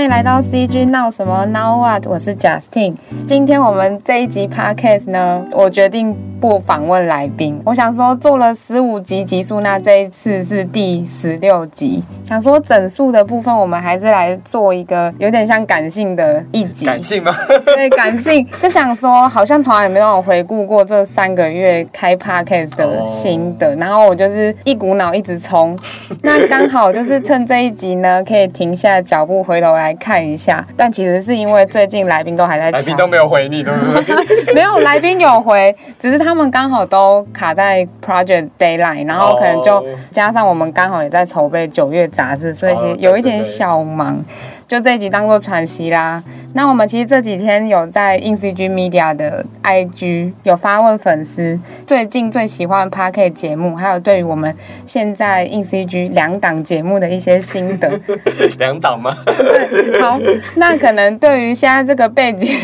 [0.00, 2.06] 欢迎来到 CG 闹什么 Now What？
[2.06, 2.94] 我是 Justin。
[3.28, 7.60] 今天我们这一集 Podcast 呢，我决定不访问来宾。
[7.64, 12.02] 我想说做了十五集集数，那这一次是第十六集。
[12.24, 16.86] 想说整数的部分，我们还是来做一个有点像感性的一集。
[16.86, 17.34] 感性吗？
[17.66, 18.46] 对，感性。
[18.58, 25.78] 就想说，好像从来没有回顾过这三个月开 Podcast 的心得，然后我就是一股脑一直冲。
[26.22, 30.64] 那刚好就是趁这一集呢，可以停下脚步回头来看一下。
[30.76, 34.54] 但其实是因为最近来宾都还在，来宾都没有回你，对不对？
[34.54, 44.22] 没有，来宾有回，只是他们刚好都卡在 Project Deadline，然后可能就加上我们刚好也在筹备九月杂志，所以其实有一点小忙。
[44.70, 46.22] 就这一集当做喘息啦。
[46.54, 54.54] 那我们其实这几天有在 INCG Media 的 IG 有发问粉丝最近最喜欢 Podcast 节目，还有对于我们
[54.86, 58.00] 现在 INCG 两档节目的一些心得。
[58.60, 59.12] 两档吗？
[59.26, 60.20] 对，好。
[60.54, 62.56] 那可能对于现在这个背景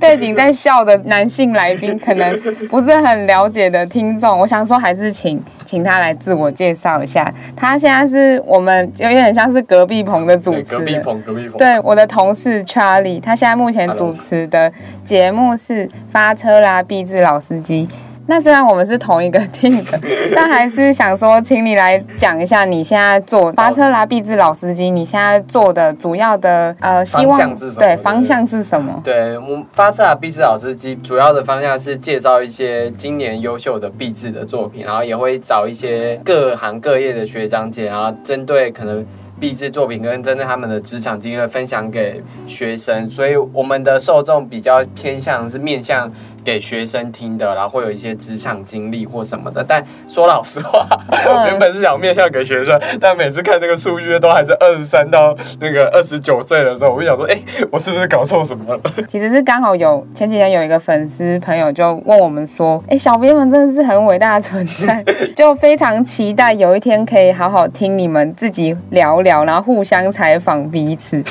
[0.00, 2.36] 背景在笑的男性来宾，可能
[2.68, 7.30] 不是很了解的听众，我想说还是请请他来自我介绍一下。
[7.54, 11.02] 他现在是我们有点像是隔壁棚的主持人。
[11.02, 11.58] 隔壁棚。
[11.58, 14.72] 对，我的同事 Charlie，他现在目前主持的
[15.04, 17.86] 节目是《发车啦，毕志老司机》。
[18.30, 19.98] 那虽然我们是同一个 team 的，
[20.36, 29.00] 但还是想说，请你来讲一下你现在做《发车拉，毕志老司机》，你现在做的主要的呃，希望对方向是什么？
[29.02, 39.04] 对，我们《发车拉，毕志老司机》主要的方向是介绍一些今年优秀的毕志的作品，然后也会找一些各行各业的学长姐，然后针对可能。
[39.40, 46.10] 毕志作品跟针对他们的职场经验分享给学生，所以我们的受众比较偏向是面向。
[46.48, 49.62] 给学生听的，然后会有一些职场经历或什么的。
[49.62, 57.38] 但说老实话， 我原本是想面向给学生，但每次看那个数据都还是二十三到那个二十九岁的时候，我就想说，哎，
[57.70, 58.80] 我是不是搞错什么了？
[59.06, 65.04] 其实是刚好有前几天有一个粉丝朋友就问我们说，哎，小编们真的是很伟大的存在，
[65.36, 71.22] 就非常期待有一天可以好好听你们自己聊聊，然后互相采访彼此。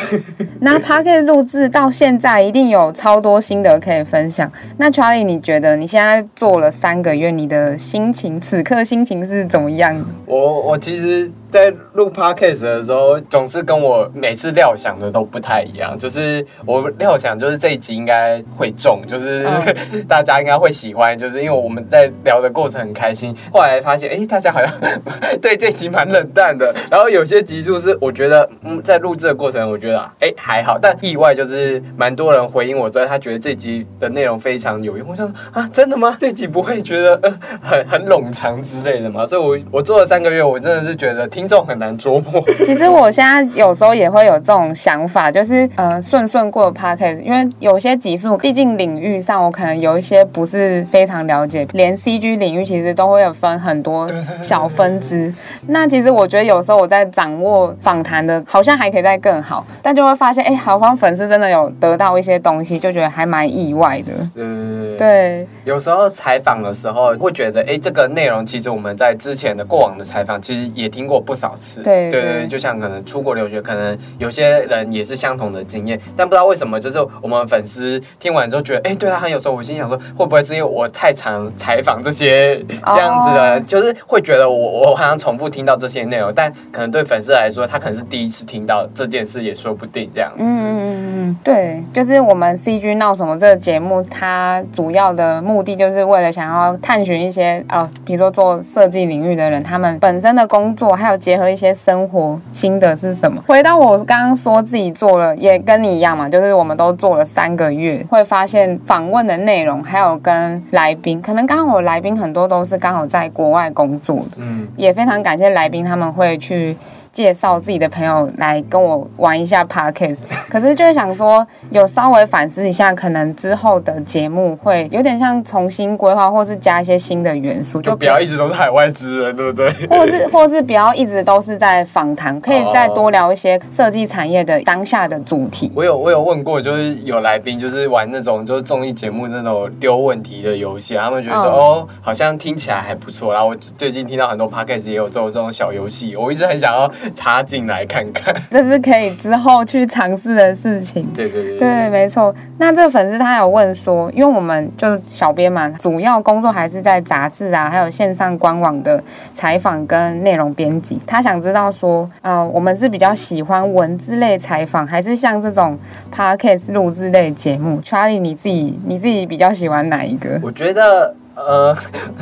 [0.60, 4.52] 那 Podcast 录制到现在一定有超多心得可以分享。
[4.78, 10.06] 那阿，你觉得你现在做了三个月，你的心情此刻心情是怎么样？
[10.26, 11.32] 我我其实。
[11.50, 15.98] 在录 podcast 的时候，总是跟我每次料想的都不太一样。
[15.98, 19.48] 就是我料想，就是这一集应该会中，就是
[20.08, 23.34] 大家应该会喜欢，就是因为我们在聊的过程很开心。
[23.52, 24.74] 后来发现，哎、欸，大家好像
[25.42, 26.76] 对这集蛮冷淡的。
[26.92, 35.08] 然后有些集数是我觉得，嗯，在录制的过程，我觉得哎、欸、还好，但意外就是蛮多人回应我说，他觉得这集的内容非常有用。
[35.08, 36.18] 我想啊，真的吗？
[36.20, 39.26] 这集不会觉得呃很很冗长之类的吗？
[39.26, 41.26] 所以我我做了三个月，我真的是觉得。
[41.38, 42.44] 听众很难捉摸。
[42.66, 54.10] 其实我现在有时候也会有这种想法，就是呃顺顺过 podcast，因为有些集数，毕竟领域上我可能有一些不是非常了解，连 CG 领域其实都会有分很多
[54.42, 55.32] 小分支。
[55.70, 64.12] 那其实我觉得有时候我在掌握访谈的，好像还可以再更好，但就会发现，哎，好像粉丝真的有得到一些东西，就觉得还蛮意外的。
[64.34, 65.48] 嗯，对。
[65.66, 71.24] 有时候采访的时候会觉得，哎，这个内容其实我们在之前的过往的采访其实也听过。
[71.28, 79.58] 不少次，对对对，就像可能出国留学，可能有些人也是相同的经验，但不知道为什么，就是我们粉丝听完之后觉得，哎、欸，对他很有收获。
[79.58, 83.68] 我心想说，会不会是因为我太常采访这些这样子的，oh.
[83.68, 90.38] 就是会觉得我我好像重复听到这些内容，但可能对粉丝来说，他可能是第一次听到这件事，也说不定这样子。
[90.40, 101.17] 嗯嗯嗯，对，就是我们 CG 闹什么这个节目，它主要的目的就是为了想要探寻一些呃，比如说做设计领域的人，他们本身的工作还有。
[101.18, 103.42] 结合一些生活心得是什么？
[103.48, 116.78] 回到我刚刚说自己做了，也跟你一样嘛，就是我们都做了三个月，会发现访问的内容还有跟来宾，可能刚好我来宾很多都是刚好在国外工作的，嗯，也非常感谢来宾他们会去。
[117.18, 120.20] 介绍自己的朋友来跟我玩一下 Podcast，
[120.52, 129.68] 可是就是想说，有稍微反思一下，可能之后的节目会有点像重新规划，或是加一些新的元素，就不要一直都是海外之人，对不对？
[129.88, 135.72] 或是或是不要一直都是在访谈，可以再多聊一些设计产业的当下的主题。
[135.74, 143.34] 我有我有问过，就是有来宾就是玩那种就是综艺节目那种丢问题的游戏，他们觉得说、嗯、哦，好像听起来还不错。
[143.34, 146.88] 然后我最近听到很多 Podcast 也有做这种小游戏，我一直很想要。
[147.16, 148.34] 插进来看看。
[148.52, 151.06] 这是可以之后去尝试的事情。
[151.16, 152.34] 对对对，对，没错。
[152.58, 161.02] 那这个粉丝他有问说，因为我们就是小编嘛，主要工作还是在杂志啊，还有线上官网的采访跟内容编辑。
[161.06, 165.78] 他想知道说，呃，我们是比较喜欢文字类采访，还是像这种
[166.14, 170.40] podcast 录制类节目？Charlie，你自己你自己比较喜欢哪一个？
[170.44, 171.14] 我觉得。
[171.38, 171.72] 呃，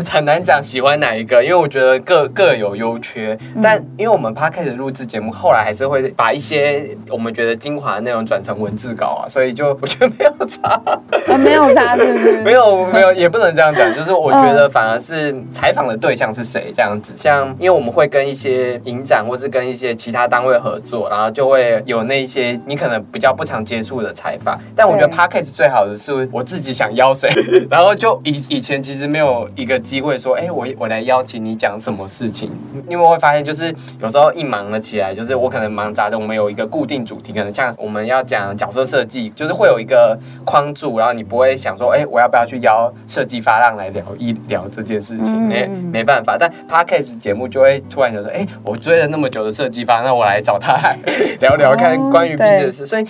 [0.10, 3.38] 很难讲喜欢哪一个，因为我觉得各各有优缺。
[3.64, 10.82] 但因为我们 Podcast 录制节目，后来还是会把一些我们觉得精华的内容转成文字稿啊，所以就我觉得没有差，
[11.30, 12.42] 哦、没有差，是不是？
[12.42, 13.94] 没有没有，也不能这样讲。
[13.96, 24.60] 就是我觉得反而是采访的对象是谁这样子，像因为我们会跟一些影展或是跟一些其他单位合作，然后就会有那一些你可能比较不常接触的采访。
[24.76, 27.30] 但我觉得 Podcast 最好的是我自己想邀谁，
[27.72, 29.05] 然后就以以前其实。
[29.08, 32.52] 没有一个机会说，哎，我我来邀请你讲什么事情，
[32.90, 45.40] 因为会发现，就是有时候一忙了起来，就是我可能忙杂的，我们有一个固定主题，可能像我们要讲角色设计，就是会有一个框住，然后你不会想说，哎，我要不要去邀设计发浪来聊一聊这件事情？
[45.42, 50.98] 没没办法，但 Podcast 节目就会突然想说，哎，我追了那么久的设计发，那我来找他来
[51.42, 53.06] 聊聊看关于毕业的事，所以。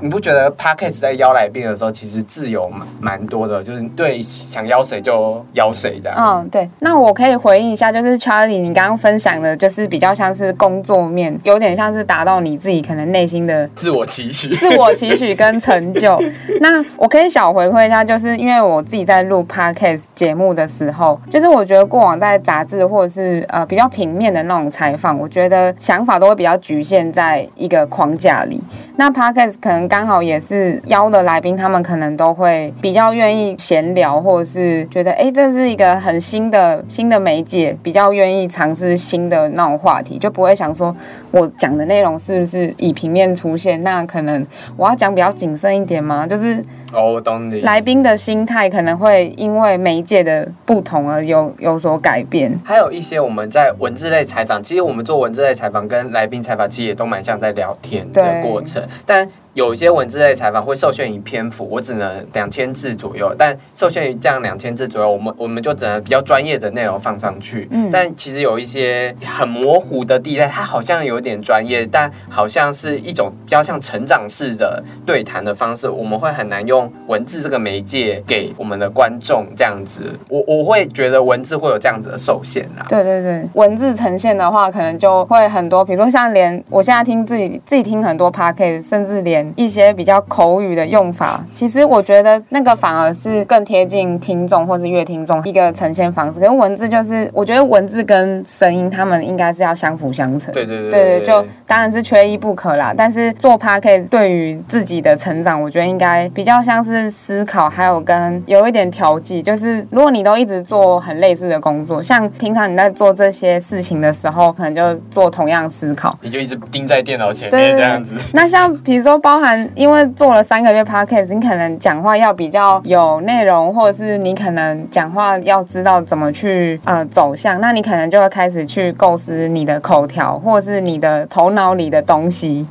[0.00, 6.16] 你不觉得 Podcast 在邀来宾的时候，其实自由蛮蛮多的，就是对想邀谁就邀谁这样。
[6.18, 6.68] 嗯，对。
[6.80, 16.20] 那我可以回应一下，就是 Charlie，你刚刚分享的，就是比较像是工作面，有点像是达到你自己可能内心的自我期许、自我期许跟成就。
[16.60, 28.62] 那我可以小回馈一下，就是因为我自己在录 Podcast 节目的时候，就是我觉得过往在杂志或者是呃比较平面的那种采访，我觉得想法都会比较局限在一个框架里。
[28.96, 29.87] 那 Podcast 可能。
[29.88, 40.94] 刚好也是邀的来宾，他们可能都会比较愿意闲聊，或者是觉得哎，这是一个很新的新的媒介，比较愿意尝试新的那种话题，就不会想说
[41.30, 43.82] 我讲的内容是不是以平面出现？
[43.82, 44.46] 那可能
[44.76, 46.26] 我要讲比较谨慎一点吗？
[46.26, 46.62] 就是
[46.92, 47.62] 哦，我懂你。
[47.62, 52.52] 来宾的心态可能会因为媒介的不同而有有所改变。
[52.62, 59.28] 还有一些我们在文字类采访，其实我们做文字类采访跟来宾采访，其实也都蛮像在聊天的过程，但。
[59.58, 63.34] 有一些文字类采访会受限于篇幅，我只能两千字左右。
[63.36, 67.66] 但受限于这样两千字左右，我们我们就只能比较专业的内容放上去。
[67.72, 80.02] 嗯，但其实有一些很模糊的地带，它好像有点专业，但好像是一种比较像成长式的对谈的方式，我们会很难用文字这个媒介给我们的观众这样子。
[80.28, 82.86] 我我会觉得文字会有这样子的受限啦。
[82.88, 89.47] 对对对，文字呈现的话，可能就会很多，比如说像连我现在听自己自己听很多 podcast，甚至连。
[89.56, 96.40] 一些比较口语的用法，其实我觉得那个反而是更贴近听众或是乐听众一个呈现方式。
[96.40, 100.52] 跟文字就是，我觉得文字跟声音，他们应该是要相辅相成。
[100.54, 102.94] 对对对，对，就当然是缺一不可啦。
[102.96, 109.42] 但是做 Podcast 对于自己的成长，我觉得应该比较像是思考，还有跟有一点调剂。
[109.42, 118.14] 就是如果你都一直做很类似的工作，像平常你在做这些事情的时候，可能就做同样思考，你就一直盯在电脑前面这样子。
[118.32, 119.68] 那像比如说包含。
[119.74, 132.66] 因为做了三个月 podcast，你可能讲话要比较有内容，或者是你可能讲话要知道怎么去呃走向，那你可能就会开始去构思你的口条，或者是你的头脑里的东西。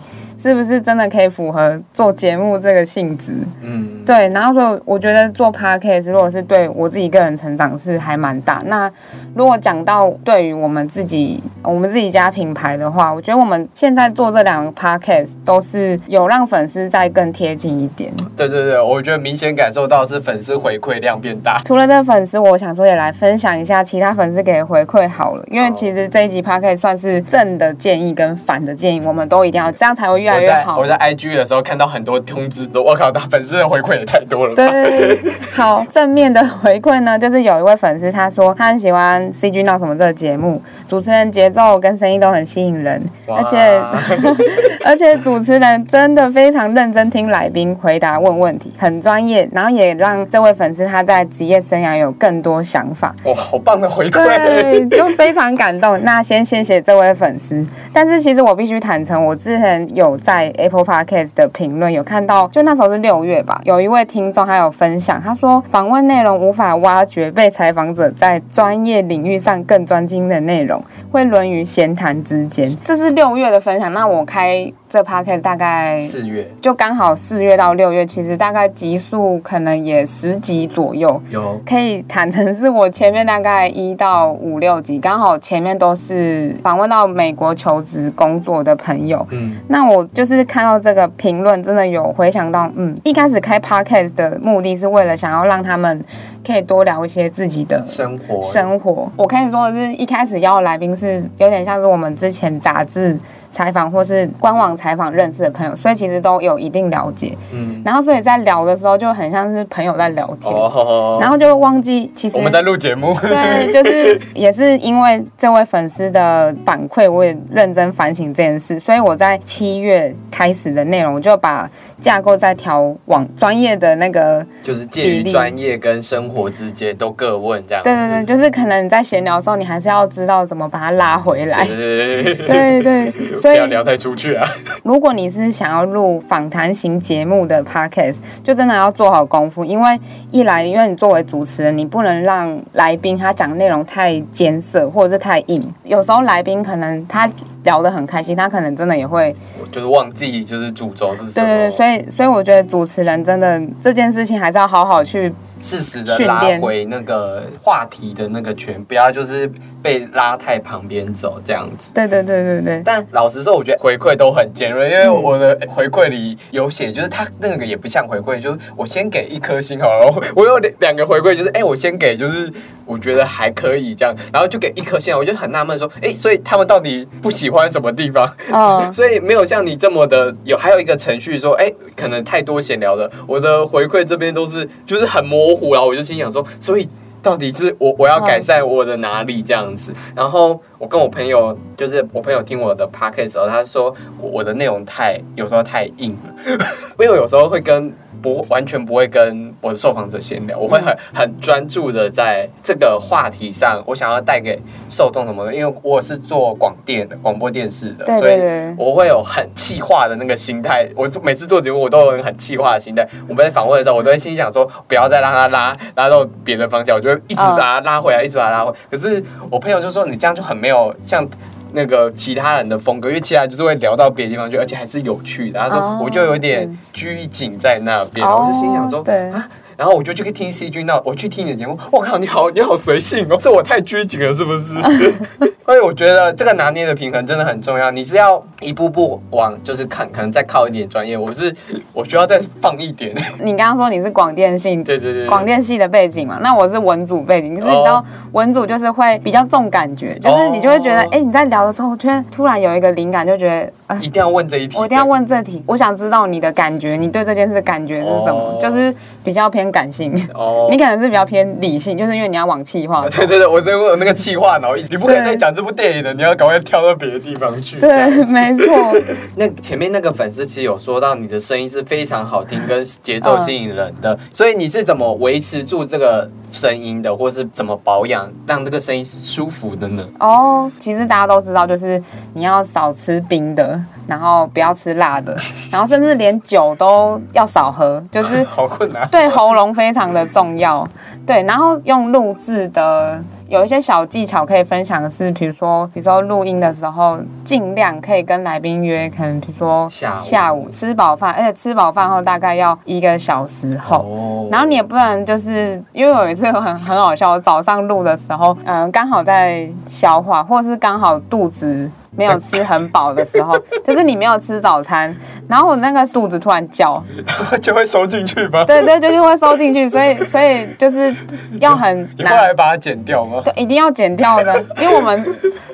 [0.48, 3.34] 是不是真的可以符合做节目这个性质？
[3.62, 4.30] 嗯，对。
[4.30, 8.62] 然后说，我觉得做 podcast 如果是对我自己个人成长是还蛮大。
[8.66, 8.90] 那
[9.36, 18.10] 如果讲到对于我们自己我们自己家品牌的话，我觉得我们现在做这两个 podcast 都是有让粉丝再更贴近一点。
[18.38, 21.60] 对对对，我觉得明显感受到是粉丝回馈量变大。
[21.66, 30.78] 除了这个粉丝，我想说也来分享一下其他粉丝给回馈好了，因为其实这一集 podcast 算是正的建议跟反的建议，我们都一定要这样才会越来越好。
[30.78, 34.56] 我在 IG 的时候看到很多通知，都我靠，他粉丝的回馈也太多了。
[34.56, 35.20] 对，
[35.54, 43.82] 好，正面的回馈呢，就是有一位粉丝他说他很喜欢 CG 闹什么这个节目，主持人节奏跟声音都很吸引人，而且
[44.86, 53.16] 而且主持人真的非常认真听来宾回答问问题，很专业，然后也让这位粉丝他在职业生涯有更多想法。
[53.24, 56.02] 哇，好棒的回馈，对，就非常感动。
[56.04, 60.54] 那先谢谢这位粉丝，但是其实我必须坦诚，我之前有在。
[60.58, 72.76] Apple Podcast 的评论有看到，就那时候是六月吧，有一位听众还有分享，他说访问内容无法挖掘被采访者在专业领域上更专精的内容，会沦于闲谈之间。
[72.84, 81.22] 这是六月的分享，那我开这 podcast 大概四月，就刚好四月到六月，其实大概集数可能也十集左右。
[81.30, 89.26] 有可以坦诚是我前面大概一到五六集，刚好前面都是访问到美国求职工作的朋友。
[89.32, 96.02] 嗯，那我就是看到这个评论，真的有回想到，嗯，一开始开 podcast 的目的是为了想要让他们
[96.46, 98.42] 可以多聊一些自己的生活。
[98.42, 103.20] 生活，我可以说的是一开始邀的来宾是有点像是我们之前杂志。
[103.58, 107.36] 采访或是官网采访认识的朋友，所以其实都有一定了解。
[107.52, 113.16] 嗯，然后所以在聊的时候就很像是朋友在聊天，哦、然后就忘记其实我们在录节目。
[113.26, 121.68] 对，就是也是因为这位粉丝的反馈，我也认真反省这件事，所以我在七月开始的内容就把
[122.00, 127.84] 架构再调往专业的那个，就是介于专业跟生活之间都各问这样。
[127.84, 131.66] 对对对，就是可能你在闲聊的时候，你还是要知道怎么把它拉回来。
[131.66, 133.14] 对对对，对对。
[133.52, 134.48] 不要聊太出去啊！
[134.84, 140.00] 如果你是想要录访谈型节目的 podcast，就真的要做好功夫，因为
[140.32, 145.74] 一来，因为你作为主持人，你不能让来宾他讲内容太艰涩或者是太硬。
[145.84, 147.30] 有时候来宾可能他
[147.64, 149.34] 聊得很开心，他可能真的也会
[149.72, 151.46] 就是忘记就是主轴是什么。
[151.46, 155.34] 对对对，所以所以我觉得主持人真的这件事情还是要好好去。
[155.62, 159.50] 适时的拉回那个话题的那个圈，不要就是
[159.82, 161.92] 被拉太旁边走这样子。
[161.94, 162.82] 对对对对对。
[162.86, 170.32] 但老实说，我觉得回馈都很尖锐，因为我的回馈里有写，就是他那个也不像回馈，就是我先给一颗星好了。
[170.36, 172.52] 我 有两两个回馈，就是哎、欸，我先给，就是
[172.86, 175.18] 我觉得还可以这样，然后就给一颗星。
[175.18, 178.28] 我就很纳闷说，哎、欸，所以他们到底不喜欢什么地方？
[178.52, 178.90] 哦。
[178.94, 183.10] 所以没有像你这么的有，还有一个程序说，哎、欸，可能太多闲聊了。
[183.26, 185.47] 我的回馈这边都是就是很模。
[185.48, 186.88] 模糊，然后我就心想说，所以
[187.22, 189.94] 到底是我我要改善我的哪里这样子？
[190.16, 196.34] 然后我跟我朋友，就是我朋友听我的 podcast 的时候，他说我的内容太有时候太硬了，
[197.00, 197.94] 因为我有时候会跟。
[198.22, 204.60] 不完全不会跟我的受访者闲聊，我会很很专注的在这个话题上，我想要带给
[204.90, 205.54] 受众什么的。
[205.54, 210.88] 因为我是做广电的，广播电视的，对对对，所以我会有很气化的那个心态。
[210.96, 213.08] 我每次做节目，我都有很气化的心态。
[213.28, 218.78] 我们在访问的时候，我都会心想说，不要再让他拉拉到别的方向，我就会一直把他拉回来，一直把他拉回来。
[218.90, 221.28] 可是我朋友就说，你这样就很没有像。
[221.74, 225.60] 那个其他人的风格，因为其他人就是会聊到别的地方去，而且还是有趣的。
[225.60, 229.48] 他说，我就有点拘谨在那边，我就心想说，对啊。
[229.78, 234.74] 然后我就去听 CG，那我去听你的节目，我靠，你好，你好随性哦，是我太拘谨了，是不是？
[235.68, 237.92] 所以我觉得这个拿捏的平衡真的很重要。
[237.92, 241.18] 你是要一步步往，就是看，可能再靠一点专业。
[241.18, 241.54] 我是
[241.94, 243.14] 我需要再放一点。
[243.44, 246.40] 你刚刚说你是广电系， 对对对，广电系的背景嘛？
[246.42, 253.72] 那我是文组背景，就是你知道文组就是会比较重感觉，就是你就会觉得，哎，你在聊的时候，突然突然有一个灵感，就觉得。
[254.02, 255.64] 一定要问这一题，我一定要问这题。
[255.66, 258.38] 我想知道你的感觉，你对这件事的感觉是什么？
[258.38, 258.94] 哦、就是
[259.24, 260.12] 比较偏感性。
[260.34, 263.08] 哦， 你可能是比较偏理性，就是因为你要往气化。
[263.10, 267.80] 对对对，我在问那个气化脑，你不可以再讲这部电影的，你要赶快跳到别的地方去。
[267.80, 268.96] 对，没错。
[269.36, 274.14] 那前面那个粉丝其实有说到，你的声音是非常好听，跟节奏吸引人的。
[274.14, 280.04] 嗯、所以你是怎么维持住这个声音的，或是怎么保养，让这个声音是舒服的呢？
[280.20, 282.02] 哦，其实大家都知道，就是
[282.34, 283.80] 你要少吃冰的。
[284.08, 285.36] 然后不要吃辣的，
[285.70, 290.88] 然后甚至连酒都要少喝，就是 好困难，对喉咙非常的重要。
[291.26, 303.98] 对，然后用录制的有一些小技巧可以分享的是，比如说，比如说录音的时候，尽量可以跟来宾约，可能比如说下午，下午吃饱饭，而且吃饱饭后大概要一个小时后。
[303.98, 304.48] 哦。
[304.52, 311.90] 然后你也不能就是因为有一次很很好笑，早上录的时候，嗯，刚好在消化，或是刚好肚子。
[312.18, 315.16] 没有吃很饱的时候， 就是你没有吃早餐，
[315.48, 317.02] 然后我那个肚子突然叫，
[317.62, 318.66] 就会收进去吗？
[318.66, 321.14] 对对，就是会收进去，所以 所以就是
[321.60, 321.98] 要很。
[322.18, 323.42] 你后来把它剪掉吗？
[323.46, 325.24] 对，一定要剪掉的，因为我们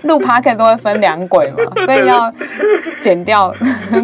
[0.04, 2.32] 录 podcast 都会分两轨嘛，所以要
[3.02, 3.54] 剪掉。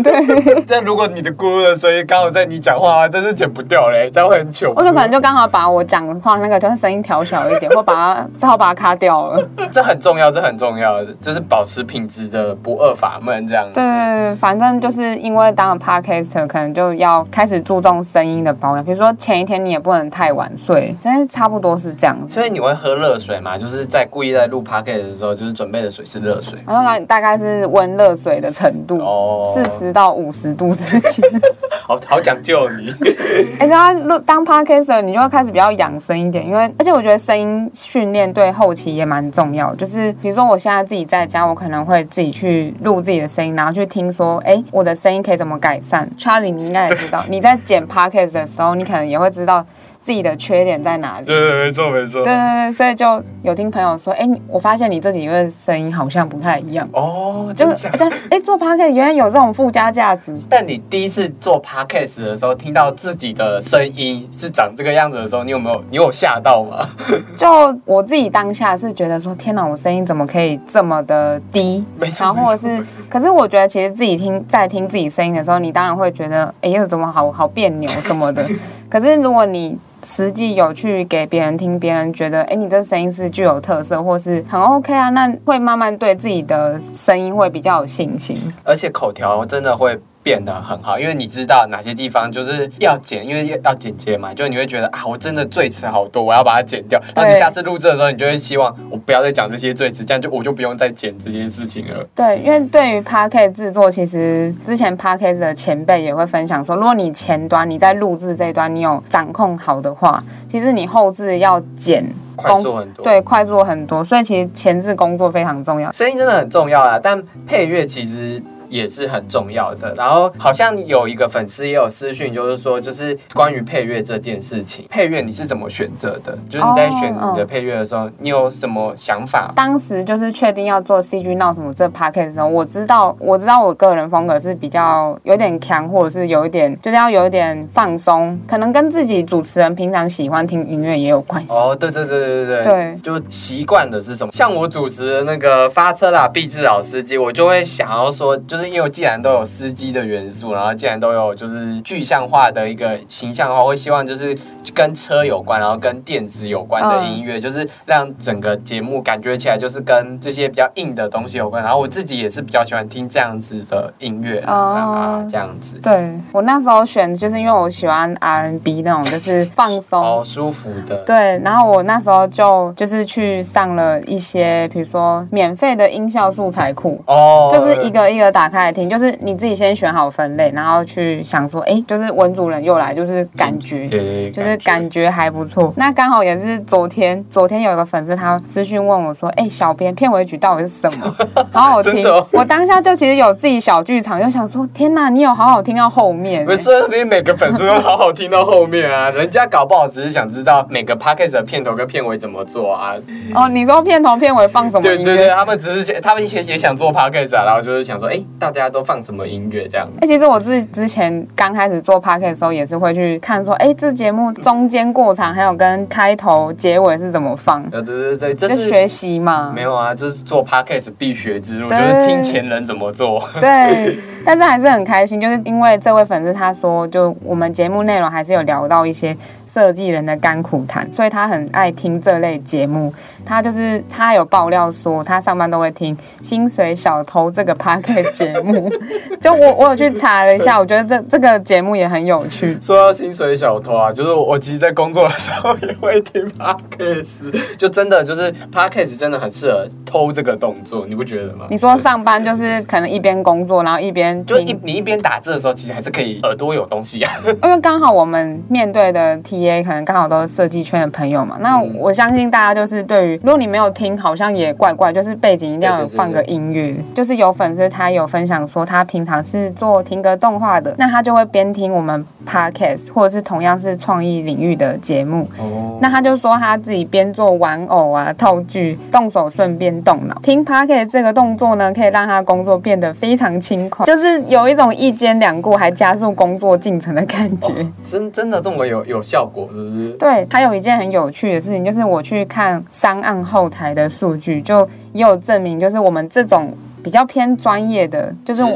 [0.01, 0.63] 对。
[0.65, 4.72] 但如果你的咕噜的声音刚好在你讲话，但是剪不掉嘞，这样会很糗。
[4.75, 9.50] 我就可能就刚好把我讲话那个就是声音调小一点，或把它只好把它卡掉了。
[9.72, 12.28] 这很重要，这很重要，就是保持品质。
[12.29, 18.86] 的不二法门这样子，对，反正就是因为当了 Podcaster，可能就要开始注重声音的保养。
[18.86, 22.33] 比如说前一天你也不能太晚睡，但是差不多是这样子。
[22.33, 23.57] 所以你会喝热水嘛？
[23.57, 26.57] 就是在故意在录 Podcast 的时候，就是准备的的水是热水？
[26.67, 31.25] 然后大概是温热水的程度，哦，四十到五十度之间。
[31.88, 32.93] 好好讲究你。
[33.59, 39.74] 哎、欸，然后录当 Podcaster 你就会开始比较养生一点，因为而且我觉得声音训练对后期也蛮重要。
[39.75, 46.05] 就是比如说我现在自己在家，我可能会自己去录自己的声音，然后去听说，哎、欸，我的声音可以怎么改善。
[46.17, 49.65] Charlie，你应该也知道，你在剪 Podcast 的时候，你可能也会知道。
[50.09, 51.25] 自己的缺点在哪里？
[51.27, 52.23] 对对，没错没错。
[52.23, 57.87] 对对对，所以就有听朋友说，哎，我发现你这几个声音好像不太一样哦，就而且
[58.31, 60.33] 哎，做 podcast 原来有这种附加价值。
[60.49, 66.89] 但你第一次做 podcast 的时候，听到自己的声音是长这个样子的时候，你有没有你有吓到吗？
[67.37, 67.47] 就
[67.85, 71.85] 我自己当下是觉得说，天哪，我声音怎么可以这么的低？
[71.99, 78.43] 没错，然后或者是，可是我觉得其实自己听在听自己声音的时候，你当然会觉得，哎呀，怎么好好别扭什么的。
[78.89, 90.00] 可是如果你实际有去给别人听，别人觉得，哎，你这声音是具有特色，或是很 OK 啊，那会慢慢对自己的声音会比较有信心，而且口条真的会。
[90.21, 97.01] 变得很好，因为你知道哪些地方就是要剪，因为要剪接嘛，就你会觉得啊，我真的赘词好多，我要把它剪掉。
[97.15, 102.05] 然后你下次录制的时候，你就会希望我不要再讲这些赘词，这样就我就不用再剪这件事情了。
[102.13, 114.03] 对，因为对于 Podcast 制作，其实之前 Podcast 的前辈也会分享说，如果你前端你在录制这一端你有掌控好的话，其实你后置要剪快速很多，对，快速很多。
[114.03, 116.99] 所以其实前置工作非常重要，声音真的很重要啦。
[117.01, 118.43] 但配乐其实。
[118.69, 119.93] 也是很重要的。
[119.95, 126.38] 然后好像有一个粉丝也有私讯，就是说，就是关于配乐这件事情，配乐你是怎么选择的？
[126.49, 129.51] 就是你在选你的配乐的时候，哦、你有什么想法？
[129.55, 141.51] 当时就是确定要做 CG Now 什么这 Podcast 的时候，我知道，我知道我个人风格是比较有点强，或者是有一点，就是要有一点放松，可能跟自己主持人平常喜欢听音乐也有关系。
[141.51, 144.31] 哦，对对对对对对，就习惯的是什么？
[144.31, 148.58] 像我主持的那个发车啦，毕志老司机，我就会想要说，就。
[148.59, 154.37] 就是因为既然都有司机的元素，然后既然都有就是具象化的一个形象的话，我会希望就是
[154.73, 161.63] 跟车有关，然后跟电子有关的音乐，嗯、就是让整个节目感觉起来就是跟这些比较硬的东西有关。
[161.63, 165.75] 然后我自己也是比较喜欢听这样子的音乐啊，这样子。
[165.81, 170.97] 对，我那时候选，就是因为我喜欢 R&B 那种，就是放松、好舒服的。
[171.05, 178.48] 对，然后我那时候就就是去上了一些，比如说免费的音效素材库哦，就是一个一个打。
[178.49, 185.73] 开来听，就是你自己先选好分类，然后去想说，哎，就是文主人又来，就是感觉，对就是感觉还不错。
[185.77, 191.15] 那刚好也是昨天，昨天有一个粉丝他私讯问我说，哎，小编片尾曲到底是什么？
[191.51, 192.05] 好好听。
[192.07, 196.45] 哦、我当下就其实有自己小剧场，就想说，天哪，你有好好听到后面。
[196.45, 202.93] 不是，因为每个粉丝都好好听到后面啊， 人家搞不好只是想知道每个 podcast 的片头跟片尾怎么做啊。
[203.35, 205.05] 哦，你说片头片尾放什么音乐？
[205.05, 208.19] 对对对，他们只是他们以前也想做 podcast 啊，然后就是想说，哎。
[208.39, 209.88] 大家都放什么音乐这样？
[209.95, 217.69] 哎、欸，其实我自之前刚开始做 podcast 的时候，也是会去看说，哎、欸，这节目中间过场还有跟开头结尾是怎么放？
[217.69, 219.52] 对对对，这是学习嘛？
[219.54, 223.21] 没有啊，就是做 podcast 必学之路，就是听前人怎么做。
[223.41, 229.15] 对，但是还是很开心，就是因为这位粉丝他说，就我们节目内容还是有聊到一些。
[229.51, 232.93] 设计人的甘苦谈，所以他很爱听这类节目。
[233.25, 238.71] 他就是他有爆料说，他上班都会听《薪水小偷》这个 podcast 节目。
[239.19, 242.55] 就我我有去查了一下，我觉得这这个节目也很有趣。
[242.62, 251.47] 说到薪水小偷啊，就是我其实，在工作的时候也会听 podcast，就真的就是 podcast 真的很适合偷这个动作，你不觉得吗？
[251.49, 257.12] 你说上班就是可能一边工作，然后一边就一你一边打字的时候，其实还是可以耳朵有东西啊。
[257.43, 259.38] 因为刚好我们面对的 T。
[259.41, 266.75] 也可能刚好都是设计圈的朋友嘛，那我相信大家就是对于，如果你没有听，好像也怪怪，就是背景一定要有放个音乐。
[266.93, 275.28] 就是有粉丝他有分享说，他平常是做听歌动画的，那他就会边听我们 podcast，或者是同样是创意领域的节目。
[275.38, 275.78] 哦。
[275.82, 287.54] 那他就说他自己边做玩偶啊、套具，动手顺便动脑，听 podcast 这个动作呢，可以让他工作变得非常轻快，就是有一种一兼两顾，还加速工作进程的感觉。
[287.54, 289.47] 哦、真真的这么有有效果？
[289.51, 289.89] 是不是？
[289.91, 296.51] 对，还有一件很有趣的事情，就是我去看商案后台的数据，就也有证明，就是我们这种。
[296.83, 298.51] 比较偏专业的，就是我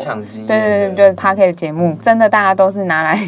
[0.47, 3.19] 对对对，就是 Podcast 节目，真的大家都是拿来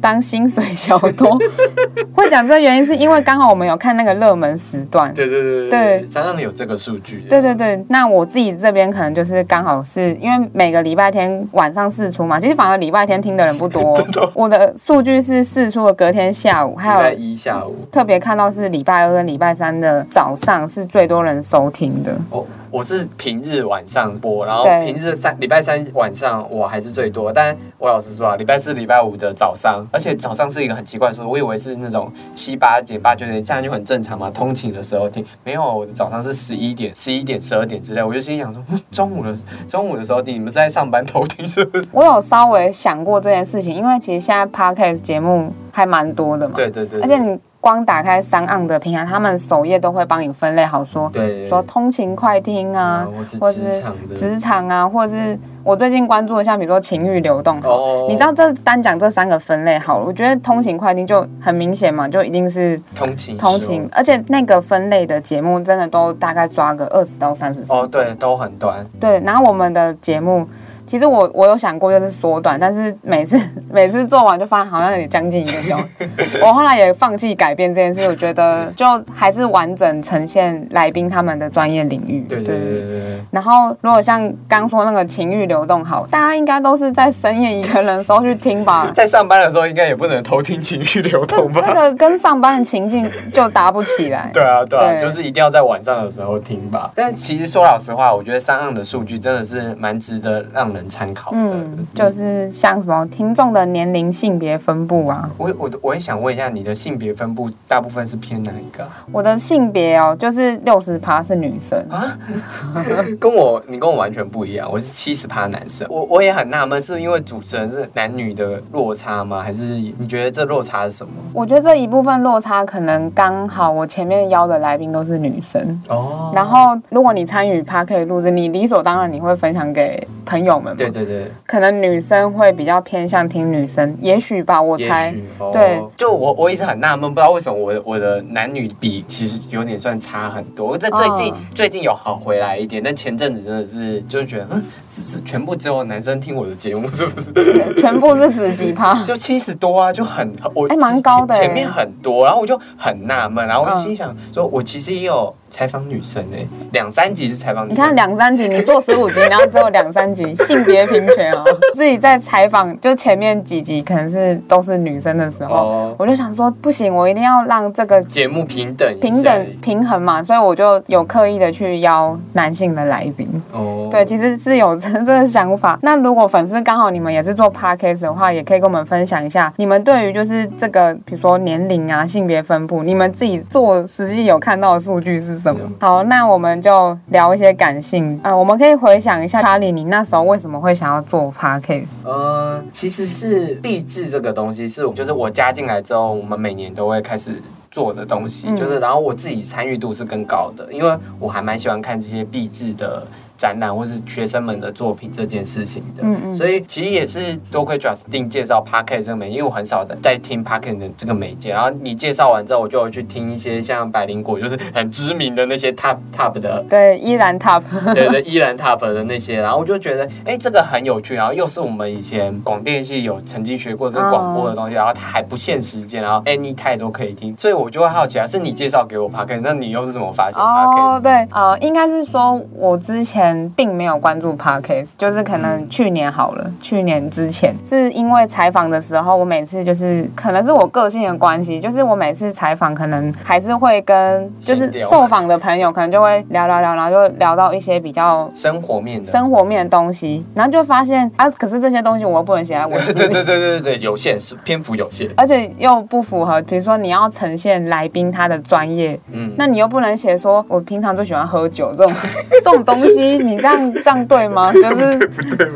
[0.00, 1.38] 当薪水小偷。
[2.14, 5.12] 会讲这个原因，是因为刚好我们有看那个热门时段。
[5.14, 7.24] 对对对对，常常有这个数据。
[7.28, 13.98] 对对对，那我自己这边可能就是刚好是因为每个礼拜天晚上试出嘛，其实反而礼拜天听的人不多。
[14.34, 22.16] 我的数据是试出的隔天下午，还有礼拜一下午，特别看到是礼拜二跟礼拜三的早上是最多人收听的。
[22.30, 22.44] 哦。
[22.72, 27.30] 我是平日晚上播，然后平日三礼拜三晚上我还是最多。
[27.30, 34.30] 但我老实说啊，礼拜四、礼拜五的早上，而且早上是一个很奇怪的说，我以为是那种七八点、八九点，这样就很正常嘛。
[34.30, 38.02] 通勤的时候听，没有，我的早上是 十一点、十一点、十二点之类。
[38.02, 39.36] 我就心想说，中午的
[39.68, 41.86] 中午的时候听，你们是在上班偷听是不是？
[41.92, 46.54] 我有稍微想过这件事情，因为其实现在 Podcast 节目还蛮多的嘛。
[46.56, 47.38] 对对对，对，而且你。
[47.62, 53.80] 光打开 SoundOn 的平台，他们首页都会帮你分类好说，对，说通勤快听啊，嗯、或是
[54.16, 70.44] 职场啊，或是我最近关注的，像比如说情欲流动，哦，你知道这单讲这三个分类好了，我觉得通勤快听就很明显嘛，就一定是通勤通勤，而且那个分类的节目真的都大概抓个二十到三十分钟，哦，对，都很短，对，然后我们的节目。
[70.92, 73.40] 其实我我有想过就是缩短，但是每次
[73.72, 75.86] 每次做完就发现好像也将近一个小时。
[76.44, 82.20] 我后来也放弃改变这件事，我觉得就还是完整呈现来宾他们的专业领域。
[82.28, 83.00] 对对对。
[83.30, 88.92] 然后如果像刚说那个情欲流动，好，大家应该都是在深夜一个人的时候去听吧？
[88.94, 91.62] 在上班的时候应该也不能偷听情欲流动吧？
[91.66, 94.30] 这个跟上班的情境就搭不起来。
[94.34, 96.90] 对啊对啊，就是一定要在晚上的时候听吧。
[96.94, 101.36] 但其实说老实话，我觉得 SoundOn 的数据真的是蛮值得让人参考的。
[101.38, 105.30] 嗯，就是像什么听众的年龄、性别分布啊。
[105.38, 108.84] 我我我也想问一下，你的性别分布大部分是偏哪一个？
[109.10, 112.18] 我的性别哦，就是六十趴是女生啊，
[113.20, 115.86] 跟我你跟我完全不一样，我是七十趴男生。
[115.88, 119.40] 我我也很纳闷，是因为主持人是男女的落差吗？
[119.42, 121.12] 还是你觉得这落差是什么？
[121.32, 126.30] 我觉得这一部分落差可能刚好我前面邀的来宾都是女生哦。
[126.34, 130.76] 然后如果你参与 Podcast 录制，你理所当然你会分享给朋友们。
[130.76, 131.24] 对对对。
[131.46, 135.14] 可能女生会比较偏向听女生，也许吧，我猜。
[135.52, 140.68] 对，哦、就我我一直很纳闷，不知道为什么我的我的男女比其实有点算差很多。
[140.68, 147.74] 我在最近、哦、最近有好回来一点，但前阵子真的是就是觉得，嗯，是是全部只有男生听我的节目，是不是？
[147.80, 148.94] 全部是指几趴？
[149.04, 155.34] 就七十多啊，就很我哎，蛮高的，前面很多，然后我就很纳闷，然后我就心想说，我其实也有。
[155.52, 157.76] 采访女生呢、欸，两三集是采访女生。
[157.76, 161.44] 你看两三集，你做十五集，然后只有两三集， 性别平权哦！
[161.74, 173.28] 自己在采访，就前面几集可能是都是女生的时候，哦、我就想说不行，我一定要让这个节目平等、平等、平衡嘛，所以我就有刻意的去邀男性的来宾。
[173.52, 175.78] 哦，对，其实是有这这个想法。
[175.82, 185.41] 那如果粉丝刚好你们也是做 podcast 的话，也可以跟我们分享一下，你们对于就是这个，比如说年龄啊、性别分布，你们自己做实际有看到的数据是？
[185.80, 188.36] 好，那我们就聊一些感性啊、呃。
[188.36, 191.88] 我们可以回想一下，查理，你那时候为什么会想要做 podcast？
[192.04, 203.06] 呃，其实是励志这个东西，是就是我加进来之后，我们每年都会开始做的东西，嗯、就是然后我自己参与度是更高的，因为我还蛮喜欢看这些励志的。
[203.42, 211.50] 展览或是学生们的作品这件事情的，嗯嗯，所以其实也是多亏 Justin 介绍 Pocket 这个媒，因为我很少在听 Pocket 的这个媒介。
[211.50, 219.40] 然后你介绍完之后，我就有去听一些像百灵果，就是很知名的那些 Top Top 的，对，依然 Top， 对对，依然 Top 的那些。
[219.40, 221.16] 然后我就觉得，哎、欸，这个很有趣。
[221.16, 227.34] 然后又是我们以前广电系有曾经学过跟广播的东西，然后它还不限时间，然后 anytime 都可以听。
[227.36, 230.96] 所以我就会好奇啊，是你介绍给我 Pocket，那你又是怎么发现 Pocket？
[230.96, 234.12] 哦，对，呃，应该是说我之前并没有关。
[234.12, 237.56] 关注 Podcast 就是可能去年好了，去年之前。
[237.64, 249.10] 是因为采访的时候，我每次就是可能是我个性的关系，就是我每次采访可能还是会跟就是受访的朋友可能就会聊聊聊，然后就聊到一些比较生活面的。
[249.10, 261.94] 生活面的东西，然后就发现啊，可是这些东西我又不能写在文字里，对对对对对，有限是篇幅有限，而且又不符合，比如说你要呈现来宾他的专业，嗯，那你又不能写说我平常就喜欢喝酒这种
[262.30, 264.02] 这种东西，你这样这样。
[264.12, 264.52] 对吗？
[264.52, 264.98] 就是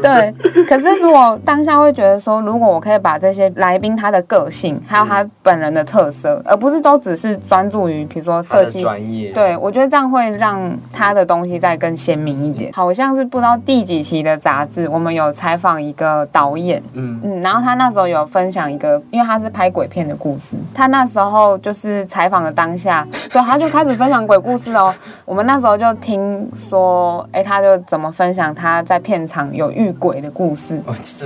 [0.01, 0.33] 对。
[0.67, 12.73] 可是如果当下会觉得说，如果我可以把这些来宾他的个性，还有他本人的特色，而不是都只是专注于比如说设计专业，对，我觉得这样会让他的东西再更鲜明一点。
[12.73, 24.95] 好像是不知道第几期的杂志，我们有采访一个导演，嗯嗯，然后他那时候有分享一个，因为他是拍鬼片的故事，他那时候就是采访的当下，对，他就开始分享鬼故事哦。
[25.25, 28.27] 我们那时候就听说，哎，他就怎么分。
[28.37, 30.79] 享他在片场有遇鬼的故事，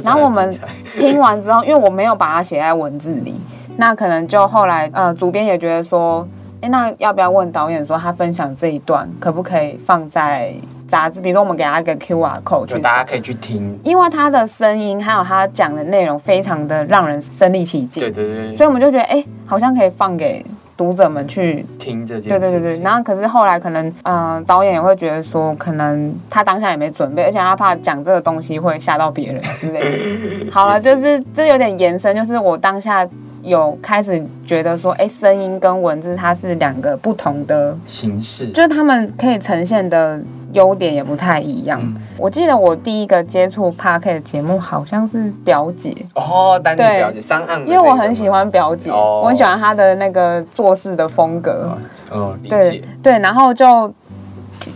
[0.04, 0.48] 然后我们
[0.96, 3.40] 听完之后，因为我没有把它写在文字里，
[3.78, 6.24] 那可能就后来呃，主编也觉得说，
[6.60, 10.54] 哎，那要不要问导演说他分享这一段可不可以放在
[10.86, 11.20] 杂志？
[11.20, 20.46] 比如说我们给他一个 QR code，就大家可以去听，因为他的声音还有他讲的内容非常的让人身临其境，对对对，所以我们就觉得哎，好像可以放给。
[20.80, 22.28] 读者们去听这件事。
[22.30, 22.82] 对对对对。
[22.82, 30.48] 然后可是后来可能，嗯、呃，导演也会觉得说，可能他当下也没准备，而且他怕讲这个东西会吓到别人之类的。
[30.50, 33.06] 好了，就是这有点延伸，就是我当下
[33.42, 40.18] 有开始觉得说，哎，声音跟文字它是两个不同的形式，就是他们可以呈现的。
[40.52, 41.80] 优点也不太一样。
[41.82, 47.20] 嗯、我记得我第一个接触 Park 的节目好像是表姐哦，丹妮表姐
[47.66, 51.76] 因为我很喜欢表姐，哦、我很喜欢她的那个做事的风格。
[52.10, 52.56] 哦，理解。
[52.56, 53.92] 对对，然后就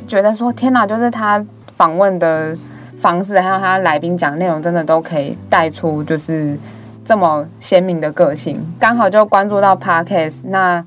[0.06, 1.44] 觉得说天哪，就是她
[1.76, 2.56] 访问的
[2.98, 6.58] 方式，还有她来宾讲内容，真的都可以带出就是
[7.04, 8.74] 这么鲜明的个性。
[8.78, 10.84] 刚好就关注到 Parkes 那。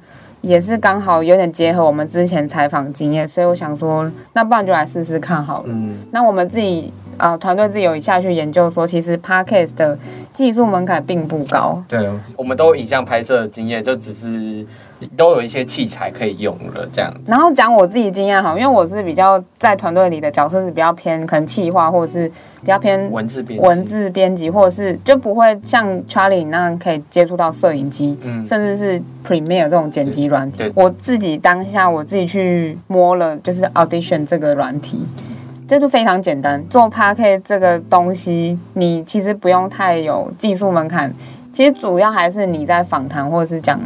[0.47, 5.69] 也是刚好有点结合我们之前采访经验，所以我想说，那不然就来试试看好了。
[5.69, 9.97] 嗯，那我们自己啊，团队自己有下去研究说，其实 Podcast 的
[10.33, 11.83] 技术门槛并不高。
[11.87, 14.65] 对，我们都有影像拍摄的经验，就只是。
[15.15, 17.19] 都有一些器材可以用了，这样子。
[17.27, 22.27] 然后讲我自己经验好，因为我是比较在团队里的角色是比较偏可能企划，或者是
[22.61, 30.63] 比较偏文字编文字编辑，或者是就不会像 Charlie 那样可以接触到摄影机，嗯、甚至是 Premiere 这种剪辑软体。
[30.73, 35.05] 我自己当下我自己去摸了，就是 Audition 这个软体，
[35.67, 36.63] 这就非常简单。
[36.69, 41.13] 做 Podcast 这个东西，你其实不用太有技术门槛，
[41.51, 43.79] 其实主要还是你在访谈或者是讲。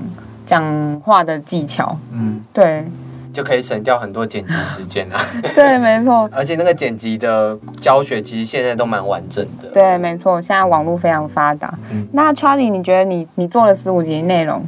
[0.43, 2.83] 讲话的技巧，嗯，对，
[3.31, 5.17] 就可以省掉很多剪辑时间啊。
[5.55, 6.29] 对，没错。
[6.33, 9.69] 而且那个剪辑的教学，其实现在都蛮完整的。
[9.69, 10.41] 对，没错。
[10.41, 11.73] 现在网络非常发达。
[11.93, 14.61] 嗯，那 Charlie，你觉得你你做了十五集内容？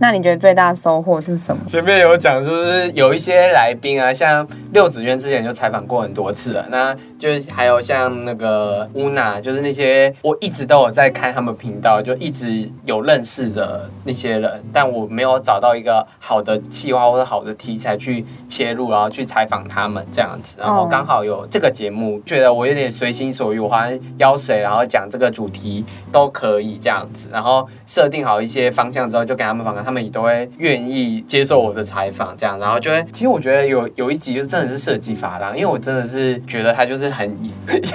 [0.00, 1.62] 那你觉得最大收获是什么？
[1.68, 29.87] 前面有讲，就是有一些来宾啊，像六子渊之前就采访过很多次了，那就还有像那个乌娜，就是那些我一直都有在看他们频道，就一直有认识的那些人，但我没有找到一个好的计划或者好的题材去切入，然后去采访他们这样子，然后刚好有这个节目，觉得我有点随心所欲，我好像邀谁，然后讲这个主题都可以这样子，然后设定好一些方向之后，就给他们访谈。
[29.88, 37.34] 他们也都会愿意接受我的采访，这样，然后就会，其实我觉得有有一集就是真的是设计法郎，因为我真的是觉得他就是很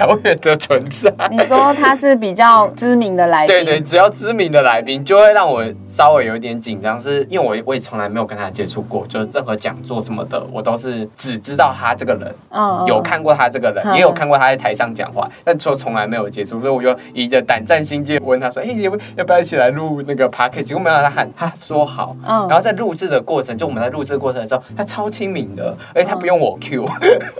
[0.00, 1.14] 遥远的存在。
[1.30, 21.83] 你说他是比较知名的来宾，对对，只要知名的来宾就会让我稍微有一点紧张，是因为我我也从来没有跟他接触过，就是任何讲座什么的，我都是只知道他这个人，嗯，有看过他这个人，也有看过他在台上讲话，但说从来没有接触，所以我就以着胆战心惊问他说：“哎，要不要不要一起来录那个 podcast？” 结果没有让他喊，他说。
[21.84, 22.16] 好，
[22.48, 26.84] 然后在录制的过程，就我们在录制过程的时候，他超亲民的，而且他不用我 Q，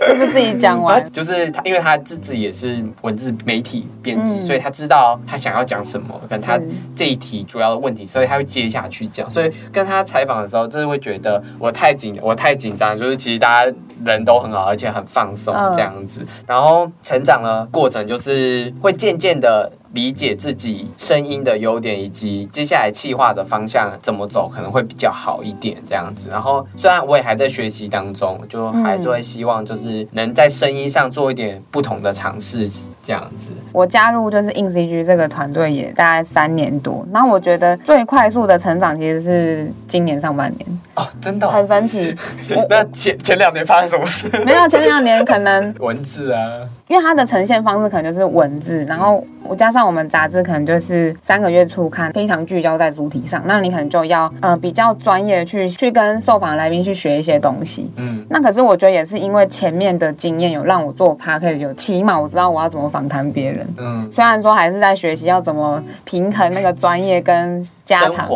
[0.07, 6.59] 就是自己讲完， 就是他，因为他自己也是文字媒体编辑，所以他知道他想要讲什么，跟他
[6.95, 9.29] 这一题主要的问题，所以他会接下去讲。
[9.29, 13.71] 所以跟他采访的时候，就是会觉得我太紧，我太紧张，就是其实大家
[14.03, 16.25] 人都很好，而且很放松这样子。
[16.45, 19.71] 然后成长的过程，就是会渐渐的。
[19.95, 26.27] 理解自己声音的优点，以及接下来企划的方向怎么走，可能会比较好一点这样子。
[26.31, 32.69] 然后虽然我也还在学习当中，就还是会希望就是能在声音上做一点不同的尝试
[33.03, 33.51] 这样子。
[33.71, 42.13] 我加入就是 INCG 这个团队也大概三年多，然后我觉得最快速的成长其实是今年上半年哦，真的、哦、很神奇。
[42.69, 44.27] 那前前两年发生什么事？
[44.43, 46.41] 没有，前两年可能 文字啊，
[46.87, 49.23] 因为它的呈现方式可能就是文字，然后。
[49.47, 57.91] 我加上我们杂志可能就是三个月初刊，非常聚焦在主题上，那你可能就要呃比较专业的去去跟受访来宾去学一些东西。
[57.97, 63.63] 嗯，那可是我觉得也是因为前面的经验有让我做 Podcast 有起码我知道我要怎么访谈别人。
[63.77, 68.27] 嗯，虽然说还是在学习要怎么平衡那个专业跟家常，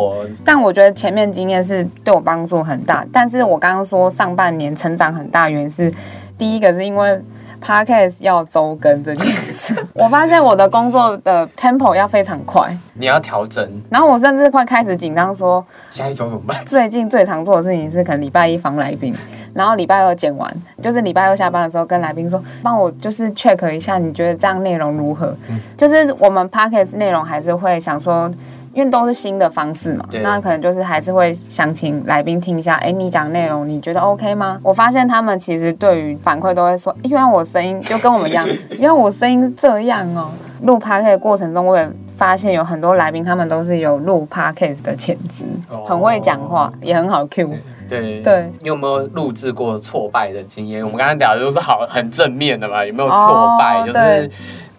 [0.44, 3.04] 但我觉得前面经验是对我帮助很大。
[3.12, 5.92] 但是我刚刚说上半年成长很大，原因是
[6.38, 7.20] 第一个是因为。
[7.60, 13.68] Podcast 要周更这件事， 我发现我的工作的 tempo 要非常快，你要调整。
[13.90, 16.64] 然后我甚至快开始紧张，说下一周怎么办？
[16.64, 19.14] 最近最常做的事情是，可能礼拜一访来宾，
[19.54, 20.50] 然后礼拜二剪完，
[20.82, 25.36] 就是礼拜二下班的时候跟来宾说，帮我就是 check 一下，你觉得这样内容如何？
[25.50, 28.30] 嗯、就是我们 Podcast 内容还是会想说。
[28.72, 34.58] 因为都是新的方式嘛，那可能就是还是会想请来宾听一下，哎，你讲内容你觉得 OK 吗？
[34.62, 40.30] 我发现他们其实对于反馈都会说，因为我声音就跟我们一样， 因为我声音这样哦。
[40.62, 47.48] 录 Podcast 的过程中，我也发现有很多来宾他们都是有录 Podcast 的潜质，哦、很会讲话，也很好 Q。
[47.88, 50.84] 对对，对你有没有录制过挫败的经验？
[50.84, 53.80] 我们刚才聊的都是好很正面的嘛，有没有挫败？
[53.80, 54.30] 哦、就是。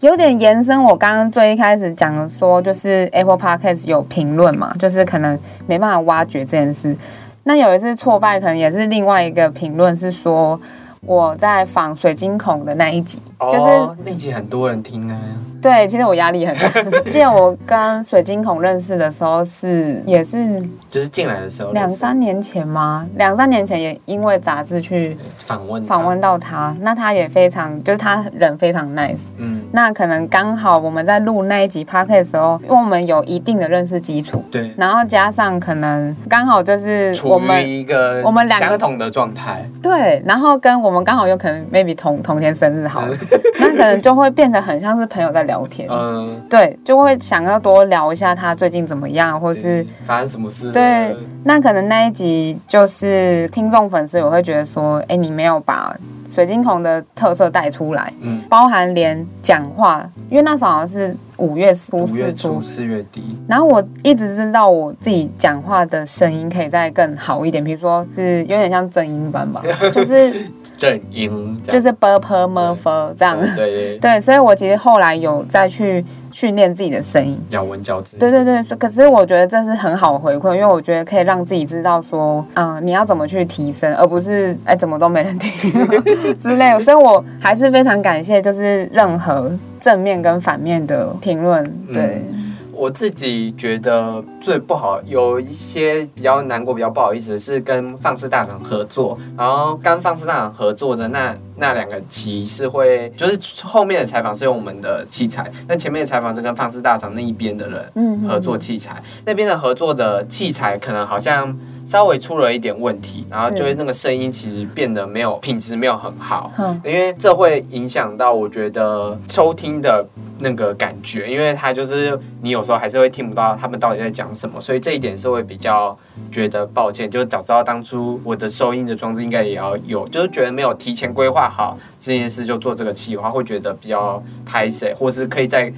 [0.02, 6.96] 有点延伸，我刚刚最一开始讲的说，就是 Apple Podcast 有评论嘛，就是可能没办法挖掘这件事。
[7.44, 10.60] 那有一次挫败，可能也是另外一个评论是说
[11.02, 13.68] 我在仿水晶孔的那一集，就是
[14.04, 15.18] 那集很多人听啊。
[15.62, 16.70] 对，其实我压力很大。
[17.12, 23.08] 记得我跟水晶孔认识的时候是也是，就是进来的时候，两三年前吗？
[23.16, 29.20] 两三年前也因为杂志去访问访问到他，那他也非常就是他人非常 nice。
[29.38, 43.16] 嗯，那可能刚好我们在录那一集 podcast 的时候，因为我们有一定的认识基础，对，然后加上可能刚好就是我们一个我们两个相同的状态，对，然后跟我们刚好有可能 maybe 同同天生日好了，
[43.60, 45.51] 那可能就会变得很像是朋友在聊。
[45.52, 50.72] 聊天，嗯，对，就会想要多聊一下他最近怎么样，或是发生什么事。
[50.72, 55.94] 对，那可能那一集就是听众粉丝，我会觉得说，哎、欸，你没有把
[56.26, 69.62] 水晶孔的特色带出来，嗯，包含连讲话，因为那时候好像是五月初四初四月底，然后我一直知道我自己讲话的声音可以再更好一点，比如说是有点像正音班吧，
[69.94, 70.34] 就是。
[70.82, 74.20] 正音就是 b p m f 这样，对 对。
[74.20, 85.72] 所以我其实后来有再去训练自己的声音，咬文嚼字，对对对，可是我觉得这是很好的回馈，因为我觉得可以让自己知道说，嗯，你要怎么去提升，而不是哎怎么都没人听
[86.42, 91.64] 之类的，所以我还是非常感谢，就是任何正面跟反面的评论，
[91.94, 92.26] 对。
[92.32, 92.41] 嗯
[92.82, 111.56] 我自己觉得最不好，有一些比较难过、比较不好意思的是跟放肆大厂合作，然后跟放肆大厂合作的那那两个期是会，就是后面的采访是用我们的器材，那前面的采访是跟放肆大厂那一边的人合作器材，那边的合作的器材可能好像。
[111.92, 116.50] 稍微出了一点问题，然后就是那个声音其实变得没有品质，没有很好，
[116.86, 120.08] 因为这会影响到我觉得收听的
[120.40, 125.98] 那个感觉，因为它就是你有时候还是会听不到他们到底在讲什么，所以这一点是会比较
[126.32, 135.70] 觉得抱歉，就早知道当初我的收音的装置应该也要有，就是觉得没有提前规划好这件事就做这个企划，会觉得比较拍谁，或是可以在。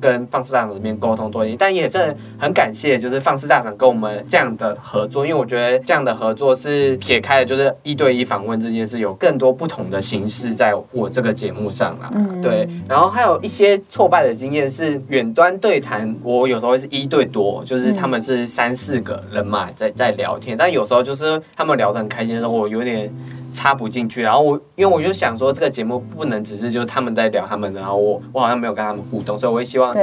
[0.00, 12.10] 跟放肆大厂这边沟通多一点，但也是很感谢，就是放肆大厂跟我们这样的合作，因为我觉得这样的合作是撇开了，就是一对一访问这件事，有更多不同的形式在我这个节目上啦。
[12.14, 12.68] 嗯，对。
[12.88, 23.12] 然后还有一些挫败的经验是远端对谈，我有时候是一对多，就是他们是三四个人嘛，在在聊天，但有时候就是他们聊得很开心的时候，我有点。
[23.52, 29.94] 插不进去，然后我因为我就想说，这个节目不能只是就是他们在聊他们的，然后我我好像没有跟他们互动，所以我会希望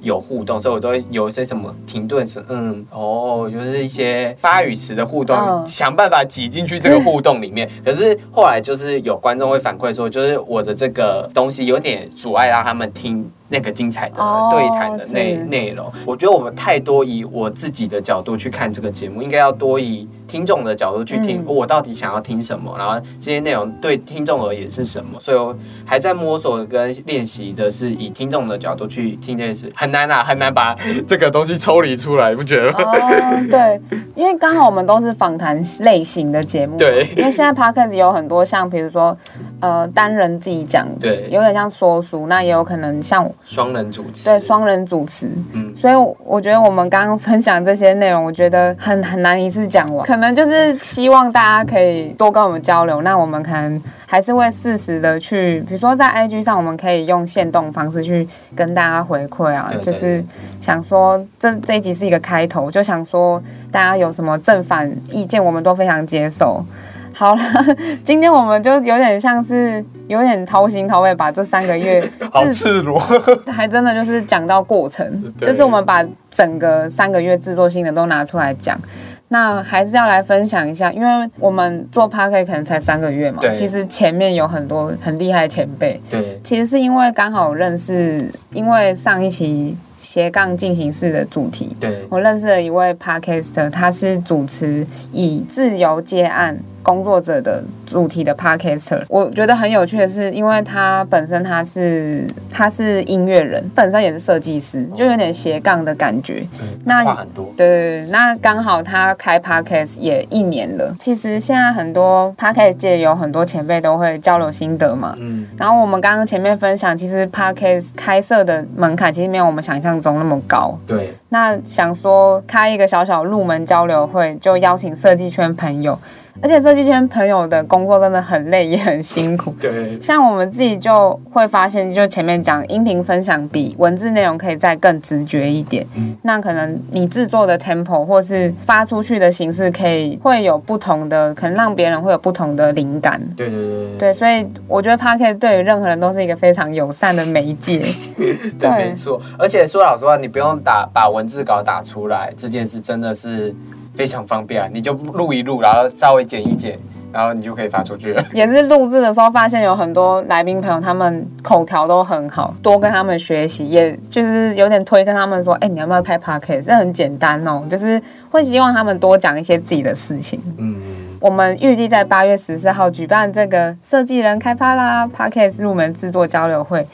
[0.00, 7.68] 有互动，所以我都会有一些什么停顿是，嗯，哦，就是一些发语词的互动，哦、想办法挤进去这个互动里面。
[7.84, 13.30] 可是后来就是有观众会反馈说，就是我的这个东西有点阻碍让他们听。
[13.48, 14.16] 那个精彩的
[14.50, 32.78] 对谈的内内容，我觉得我们太多以我自己的角度去看这个节目，应该要多以听众的角度去听，我到底想要听什么，然后这些内容对听众而言是什么，所以我还在摸索跟练习的是以听众的角度去听这件事，很难啊，很难把这个东西抽离出来，不觉得吗？
[32.78, 33.80] 哦，对，
[34.14, 39.16] 因为刚好我们都是访谈类型的节目，对，因为现在 podcast 有很多像比如说
[39.60, 43.26] 呃单人自己讲，对，有点像说书，那也有可能像。
[43.44, 60.24] 双人主持，对，双人主持，嗯，所以我觉得我们刚刚分享这些内容，我觉得很很难一次讲完，可能就是希望大家可以多跟我们交流，那我们可能还是会适时的去，比如说在 IG 上，我们可以用限动方式去跟大家回馈啊，对对对，就是
[60.58, 66.64] 想说这这一集是一个开头，就想说大家有什么正反意见，我们都非常接受。
[67.12, 67.40] 好了，
[68.02, 72.98] 今天我们就有点像是有点掏心掏肺，把这三个月 好赤裸，
[73.52, 78.80] 还真的就是讲到过程，就是我们把整个三个月制作性的都拿出来讲。
[79.28, 86.00] 那还是要来分享一下，因为我们做 Podcast 可能才三个月嘛，其实前面有很多很厉害的前辈。
[86.10, 96.58] 对，其实是因为刚好认识，因为上一期斜杠进行式的主题，对，我认识了一位 Podcaster，他是主持以自由接案。
[96.86, 106.46] 工作者的主题的 Podcaster，我觉得很有趣的是，因为他本身他是他是音乐人，本身也是设计师，就有点斜杠的感觉。
[106.60, 107.02] 嗯、那
[107.34, 110.94] 多，对对对，那刚好他开 Podcast 也一年了。
[111.00, 115.16] 其实现在很多 Podcast 界有很多前辈都会交流心得嘛。
[115.18, 115.44] 嗯。
[115.58, 120.78] 然后我们刚刚前面分享，其实 Podcast 开设的门槛其实没有我们想象中那么高。
[120.86, 121.12] 对。
[121.30, 125.98] 那想说开一个小小入门交流会，就邀请设计圈朋友。
[126.40, 129.54] 而且设计圈朋友的工作真的很累，也很辛苦。
[129.60, 135.86] 对，像我们自己就会发现，就前面讲音频分享比文字内容可以再更直觉一点。
[135.96, 143.20] 嗯，那可能你制作的 tempo 或是发出去的形式，可以会有不同的，可能让别人会有不同的灵感。
[143.36, 147.80] 对对对对，对，所以我觉得 Podcast 对于任何人都是一个非常友善的媒介。
[148.16, 149.20] 对，对没错。
[149.38, 153.54] 而且说老实话，你不用打把文字稿打出来，这件事真的是。
[153.96, 156.78] 非常方便啊，你就录一录，然后稍微剪一剪，
[157.12, 158.22] 然后你就可以发出去了。
[158.34, 166.64] 也是录制的时候发现有很多来宾朋友，他们口条都很好，多跟他们学习，也就是有点推跟他们说，哎，你要不要开 podcast？
[166.64, 170.38] 这很简单哦，就是会希望他们多讲一些自己的事情。
[170.58, 170.76] 嗯，
[171.18, 176.86] 我们预计在八月十四号举办这个设计人开趴啦 podcast 入门制作交流会。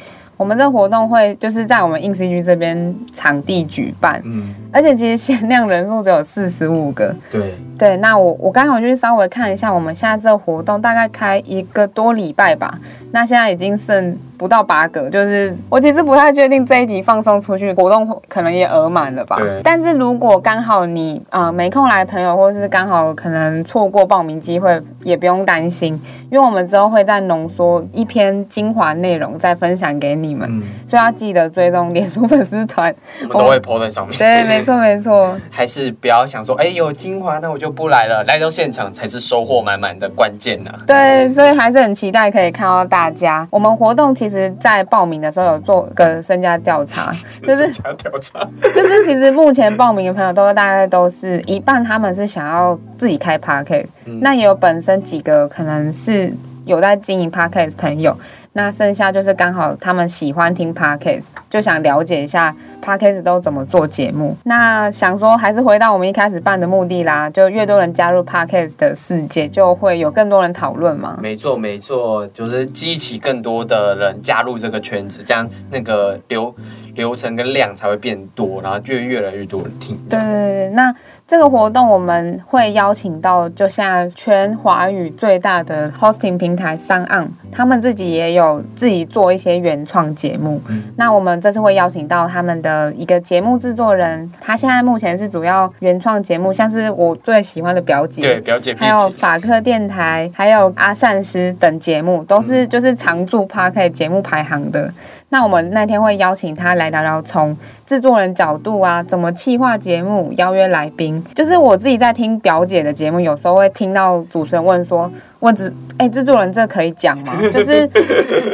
[0.42, 7.96] 我们这活动会就是在我们 INCG 这边场地举办，嗯，而且其实限量人数只有四十五个，对对。
[7.98, 12.76] 那我我刚好就是稍微看一下，我们现在这个活动大概开一个多礼拜吧，
[13.12, 19.36] 那现在已经剩不到八个，就是我其实不太确定这一集放送出去活动可能也额满了吧。
[19.36, 19.60] 对。
[19.62, 25.94] 但是如果刚好你呃没空来朋友，或是刚好可能错过报名机会，也不用担心，
[26.32, 30.31] 因为我们之后会再浓缩一篇精华内容再分享给你。
[30.40, 34.18] 嗯，所以要记得追踪脸书粉丝团，我们都会 po 在上面。
[34.18, 35.38] 对，没错没错。
[35.50, 38.22] 还是不要想说，哎、欸，有精华，那我就不来了。
[38.24, 40.72] 来到现场才是收获满满的关键呐。
[40.86, 43.46] 对，所以还是很期待可以看到大家。
[43.50, 47.12] 我们活动其实，在报名的时候有做个身家调查，
[47.42, 56.32] 就是身家调查， 就是其实目前报名的朋友都大概都是一半，他们是想要自己开 podcast，、嗯、那也有本身几个可能是
[56.64, 58.16] 有在经营 podcast 朋友。
[58.54, 64.36] 那剩下就是刚好他们喜欢听 Podcast，就想了解一下 Podcast 都怎么做节目。
[64.44, 71.18] 那想说还是回到我们一开始办的目的啦，就越多人加入 Podcast 的世界，就会有更多人讨论嘛。
[71.22, 76.54] 没错没错，就是激起更多的人加入这个圈子，这样那个流
[76.94, 79.96] 流程跟量才会变多，然后就越来越多人听。
[80.10, 80.94] 对对对，那。
[81.32, 90.60] 这个活动我们会邀请到，就像全华语最大的 hosting 平台 SoundOn，他们自己也有自己做一些原创节目。
[90.68, 104.92] 嗯、那我们这次会邀请到他们的一个节目制作人，他现在目前是主要原创节目，像是我最喜欢的表姐，对表姐，还有法克电台，还有阿善师等节目，都是就是常驻 Podcast 节目排行的。
[105.32, 107.56] 那我们那天会邀请他来聊聊从
[107.86, 111.24] 制作人角度啊，怎么企划节目，邀约来宾。
[111.34, 115.10] 就是我自己在听表姐的节目，有时候会听到主持人问说
[115.40, 117.88] ：“问制哎，制作人这可以讲吗？” 就是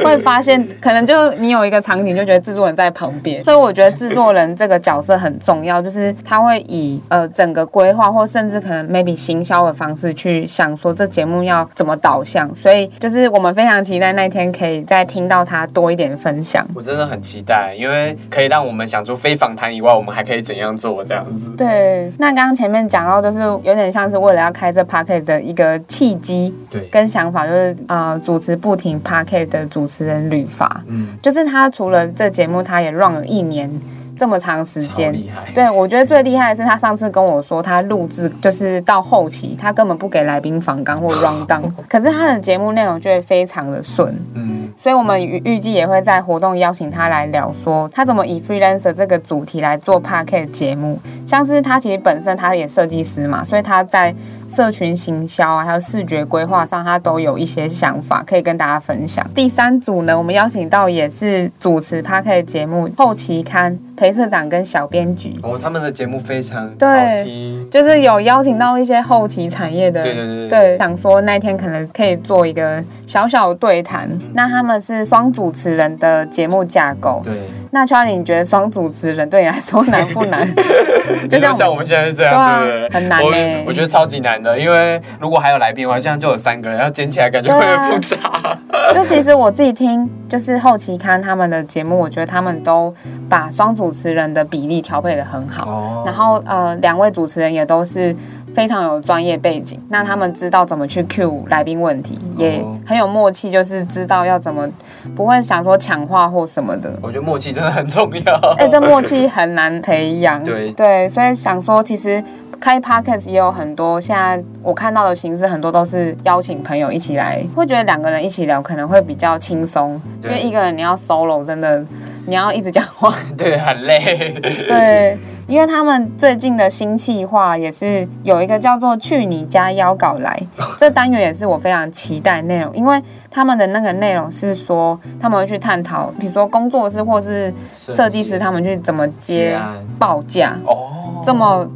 [0.05, 12.53] 会发现，可能就你有一个场景，就觉得制作人在旁边，所以我觉得制作人这个角色很重要，就是他会以呃整个规划，或甚至可能 maybe 行销的方式去想说这节目要怎么导向。
[12.55, 16.65] 所以就是我们非常期待那天可以再听到他多一点分享。
[16.75, 21.49] 我真的很期待，因为可以让我们想出非访谈以外，我们还可以怎样做这样子。
[21.57, 22.59] 对，那刚刚。
[22.59, 33.13] 前面讲到，就是有点像是为了要开这 p a r k e t 的一个契机，对，跟想法，就是呃，主持不停 p a r k e t 的主持人吕法，嗯，就是他除了这节目，他也 run
[33.13, 33.71] 了一年
[34.19, 35.15] 这么长时间，
[35.55, 50.99] 对，我觉得最厉害的是他上次跟我说，他录制就是到后期，他根本不给来宾访纲或 run down，可是他的节目内容就会非常的顺，嗯，所以我们预预计也会在活动邀请他来聊，说他怎么以 freelancer 这个主题来做 Podcast 节目。
[51.25, 54.13] 像是他其实本身他也设计师嘛，所以他在
[54.47, 59.23] 社群行销啊，还有视觉规划上，他都有一些想法可以跟大家分享。
[59.35, 74.07] 第三组呢，我们邀请到也是主持 Podcast 节目后期刊裴社长跟小编局哦，他们的节目非常对，就是有邀请到一些后期产业的，对对对，对，想说那天可能可以做一个小小的对谈。
[74.09, 77.33] 嗯、那他们是双主持人的节目架构，对。
[77.71, 80.47] 那 Charlie，你觉得双主持人对你来说难不难？
[81.29, 82.89] 就像像我们现在是这样，对不对？
[82.89, 88.57] 很难诶，我觉得超级难的，因为如果还有来宾的话，这样就有三个人，要捡起来感觉会很复杂。
[88.93, 92.93] 就其实我自己听，就是后期看他们的节目，我觉得他们都
[93.27, 96.03] 把双主持人的比例调配的很好。
[96.05, 98.15] 然后呃，两位主持人也都是。
[98.55, 104.67] 非常有专业背景，那他们知道怎么去 cue 来宾问题，也很有默契，就是知道要怎么，
[105.15, 106.91] 不会想说抢话或什么的。
[106.99, 108.33] 我觉得默契真的很重要。
[108.57, 110.43] 哎、欸，这默契很难培养。
[110.43, 112.21] 对对，所以想说，其实
[112.59, 121.85] 开 podcast 也有很多，现在我看到的形式很多都是邀请朋友一起来，会觉得两个人一起聊可能会比较轻松，因为一个人你要 solo 真的。
[122.27, 124.39] 你要一直讲话， 对，很累。
[124.67, 130.39] 对，因为他们最近的新计划也是有一个叫做“去你家邀稿来”，
[130.79, 133.01] 这单元也是我非常期待内容，因为
[133.31, 139.57] 他们的那个内容是说他们会去探讨，比如说工作室或是设计师他们去怎么接
[139.97, 141.67] 报价哦，这么。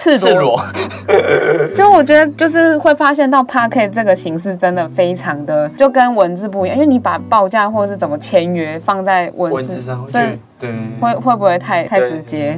[0.00, 1.68] 赤裸，赤裸。
[1.74, 10.24] 就我觉得就是会发现到 p a r k e t 这个形式真的非常的就跟文字不一样，因为你把报价或者是怎么签约放在文字，上，所以
[10.58, 12.56] 对会会不会太太直接？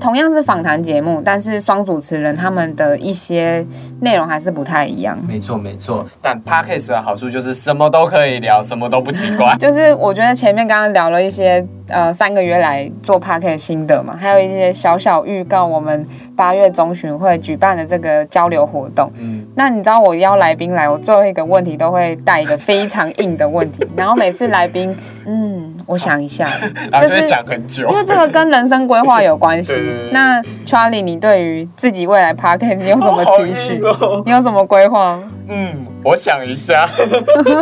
[0.00, 3.64] 同样是访谈节目，但是双主持人他们的一些
[4.00, 5.18] 内容还是不太一样。
[5.28, 9.54] 没错没错，但 Podcast 的好处就是什么都可以聊，什么都不奇怪。
[9.60, 16.06] 就是我觉得前面刚刚聊了一些呃三个月来做 Podcast 心得嘛，还有一些小小预告我们。
[16.36, 26.48] 八月中旬会举办的这个交流活动，嗯，那你知道我邀来宾来，我最后一个问题都会带一个非常硬的问题， 然后每次来宾，嗯，我想一下，
[27.02, 29.74] 就是想很久，因为这个跟人生规划有关系。
[30.12, 33.82] 那 Charlie，你对于自己未来 p a r k i n g 你有什么期许？
[34.24, 35.18] 你有什么规划？
[35.48, 36.88] 嗯，我想一下，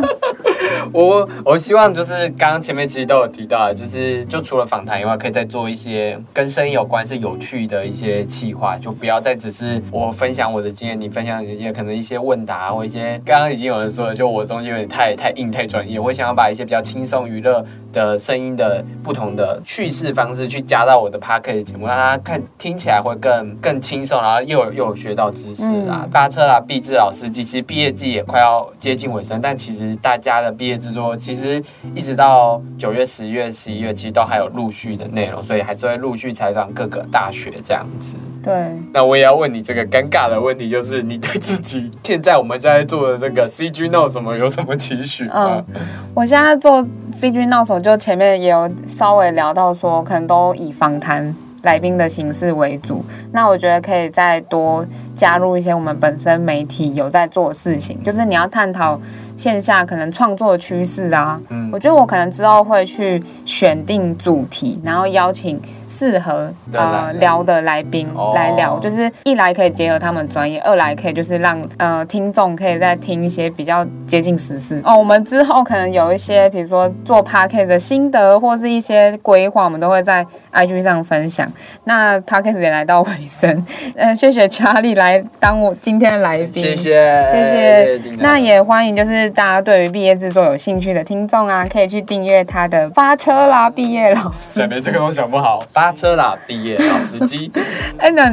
[0.93, 31.61] 我我希望就是刚刚前面其实都有提到，就是就除了访谈以外，可以再做一些跟声音有关、是有趣的一些企划，就不要再只是我分享我的经验，你分享一些可能一些问答或一些刚刚已经有人说了，就我的东西有点太太硬太专业，我想要把一些比较轻松娱乐的声音的不同的叙事方式去加到我的 p a r k e 节目，让大家看听起来会更更轻松，然后又有又有学到知识啦，搭、嗯、车啦，毕志老司机其实毕业季也快要接近尾声，但其实大家的毕业制作其实
[31.95, 38.15] 一直到九月、十月、十一月，其实都还有陆续的内容，所以还是会陆续采访各个大学这样子。
[38.45, 38.55] 对，
[38.93, 45.65] 那我也要问你这个尴尬的问题，就是你对自己现在我们在做的这个 CG Know 什么有什么期许吗？
[45.75, 45.81] 嗯，
[46.15, 46.81] 我现在做
[47.19, 53.05] CG Know 什么，就前面也有稍微聊到说，可能都以访谈来宾的形式为主。
[53.33, 54.87] 那我觉得可以再多。
[55.17, 58.97] 加入一些我们本身媒体有在做的事情，就是你要探讨
[59.37, 61.37] 线下可能创作趋势啊。
[61.49, 65.61] 嗯，我觉得我可能之后会去选定主题，然后邀请
[65.99, 74.97] 适合呃聊的来宾来聊，就是一来可以结合他们专业，二来可以就是让呃听众可以再听一些比较接近时事哦。
[74.97, 81.51] 我们之后可能有一些比如说做 Podcast 的心得或是一些规划，我们都会在 IG 上分享。
[81.85, 83.51] 那 Podcast 也来到尾声，
[83.97, 85.25] 嗯、 呃，谢谢 Charlie 来。
[85.41, 88.17] 当我今天的来宾，谢谢谢谢。
[88.19, 94.61] 那也欢迎，就是大家对于毕业制作有兴趣的听众啊，可以去订阅他的发车啦毕业老司机。
[94.61, 97.51] 讲连这个都想不好，发车啦毕业老司机。
[97.99, 98.31] 哎，那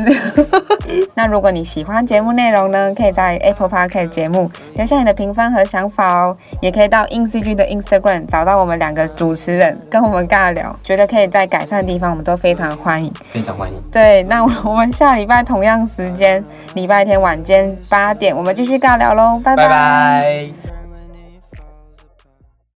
[1.15, 10.77] 那如果你喜欢节目内容呢，可以在 Apple Podcast 节目留下你的评分和想法哦，也可以到 InCG 的 Instagram 找到我们两个主持人，跟我们尬聊。
[10.83, 13.81] 觉得可以在改善的地方，我们都非常欢迎，非常欢迎。
[13.91, 16.43] 对，那我们下礼拜同样时间。
[16.73, 19.63] 礼拜天晚间八点，我们继续尬聊喽，拜拜。
[19.63, 20.74] 拜拜。